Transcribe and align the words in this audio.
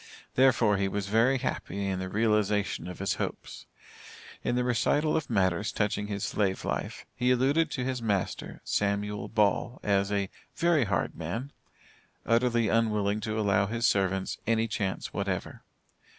Therefore, 0.33 0.77
he 0.77 0.87
was 0.87 1.05
very 1.09 1.37
happy 1.37 1.85
in 1.85 1.99
the 1.99 2.09
realization 2.09 2.87
of 2.87 2.97
his 2.97 3.13
hopes. 3.21 3.67
In 4.43 4.55
the 4.55 4.63
recital 4.63 5.15
of 5.15 5.29
matters 5.29 5.71
touching 5.71 6.07
his 6.07 6.23
slave 6.23 6.65
life, 6.65 7.05
he 7.15 7.29
alluded 7.29 7.69
to 7.69 7.83
his 7.83 8.01
master, 8.01 8.61
Samuel 8.63 9.27
Ball, 9.27 9.79
as 9.83 10.11
a 10.11 10.31
"very 10.55 10.85
hard 10.85 11.15
man," 11.15 11.51
utterly 12.25 12.67
unwilling 12.67 13.19
to 13.19 13.39
allow 13.39 13.67
his 13.67 13.87
servants 13.87 14.39
any 14.47 14.67
chance 14.67 15.13
whatever. 15.13 15.61